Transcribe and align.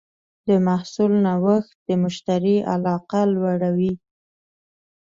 د 0.47 0.49
محصول 0.67 1.11
نوښت 1.25 1.71
د 1.87 1.89
مشتری 2.03 2.57
علاقه 2.73 3.21
لوړوي. 3.33 3.93